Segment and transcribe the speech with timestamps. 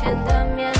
[0.00, 0.79] 甜的面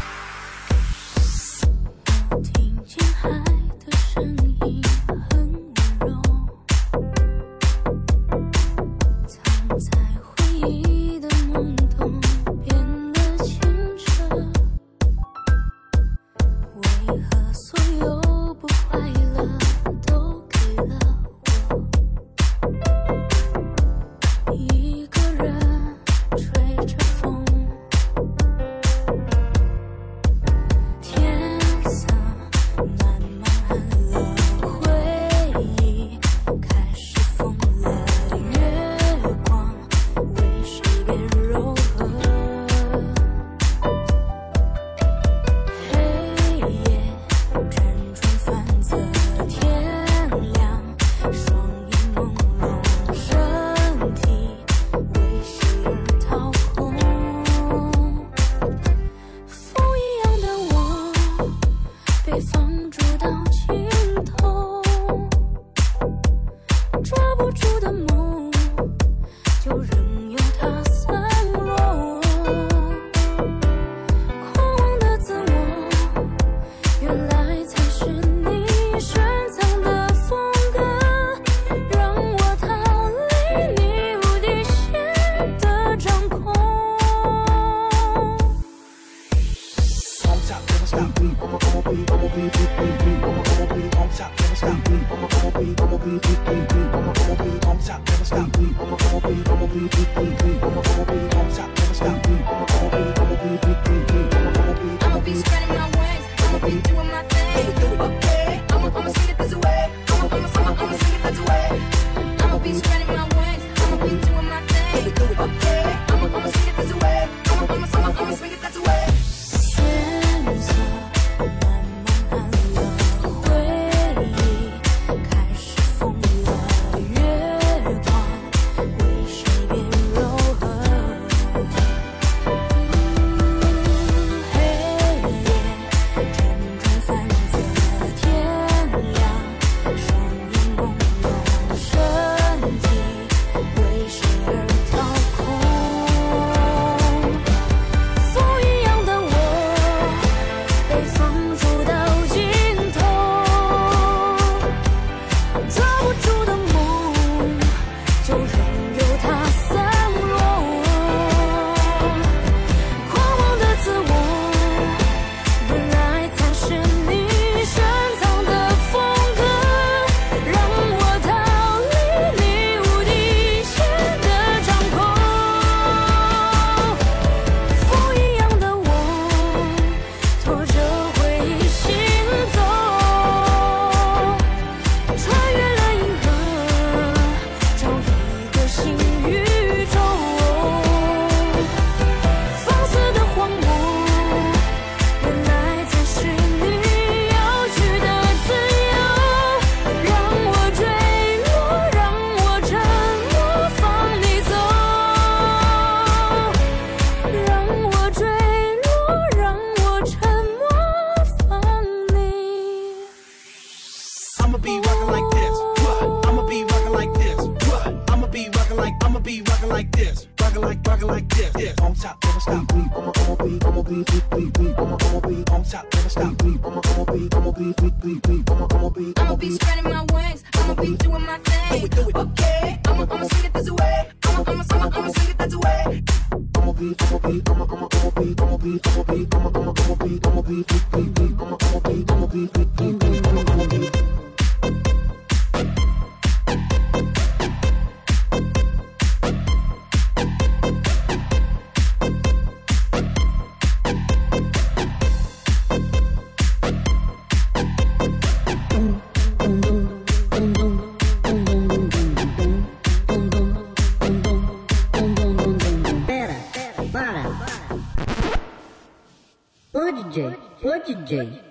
[270.85, 271.41] DJ.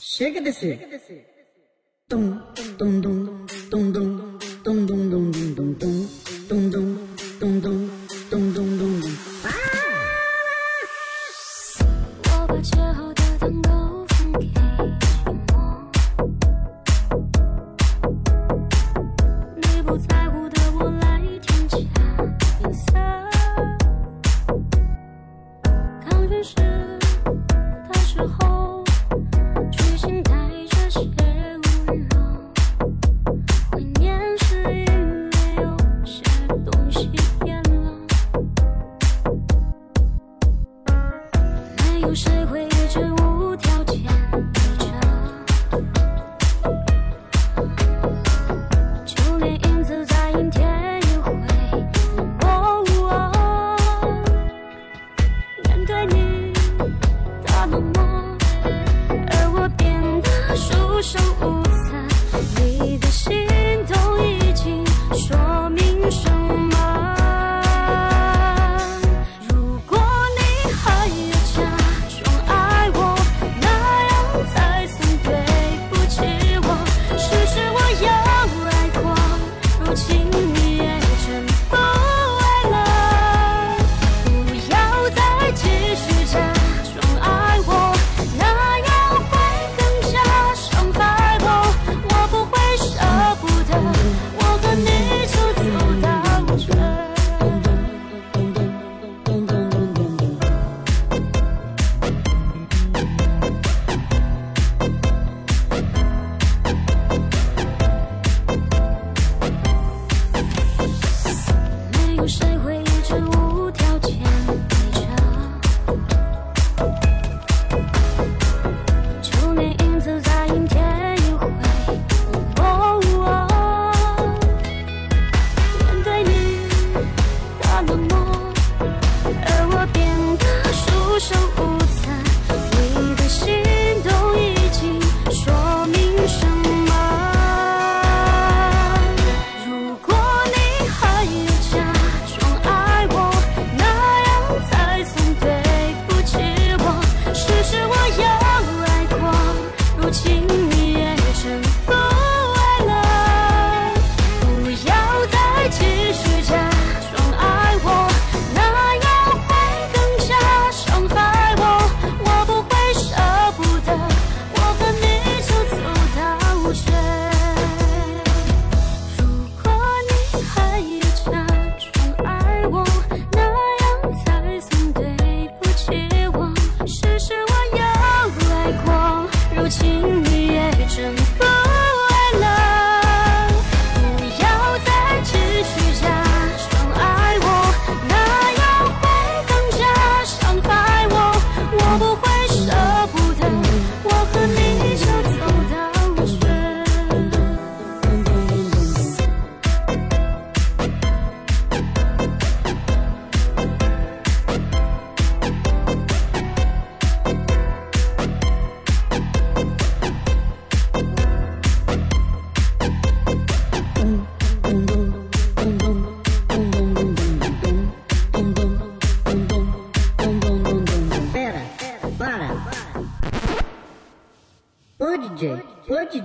[0.00, 0.78] Chega desse.
[2.08, 2.40] Tum,
[2.76, 4.09] tum, tum, tum, tum.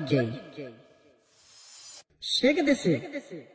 [0.06, 0.74] Gay.
[2.20, 2.99] Chega desse.
[2.99, 3.47] Chega desse.